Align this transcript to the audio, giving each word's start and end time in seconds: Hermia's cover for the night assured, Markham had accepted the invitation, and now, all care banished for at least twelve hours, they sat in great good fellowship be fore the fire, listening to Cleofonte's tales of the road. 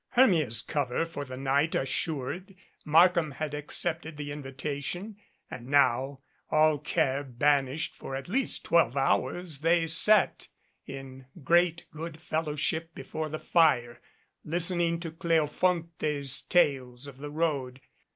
Hermia's 0.13 0.63
cover 0.63 1.05
for 1.05 1.25
the 1.25 1.37
night 1.37 1.75
assured, 1.75 2.55
Markham 2.83 3.29
had 3.29 3.53
accepted 3.53 4.17
the 4.17 4.31
invitation, 4.31 5.17
and 5.51 5.67
now, 5.67 6.21
all 6.49 6.79
care 6.79 7.23
banished 7.23 7.95
for 7.95 8.15
at 8.15 8.27
least 8.27 8.65
twelve 8.65 8.97
hours, 8.97 9.59
they 9.59 9.85
sat 9.85 10.47
in 10.87 11.27
great 11.43 11.85
good 11.91 12.19
fellowship 12.19 12.95
be 12.95 13.03
fore 13.03 13.29
the 13.29 13.37
fire, 13.37 14.01
listening 14.43 14.99
to 15.01 15.11
Cleofonte's 15.11 16.41
tales 16.49 17.05
of 17.05 17.19
the 17.19 17.29
road. 17.29 17.79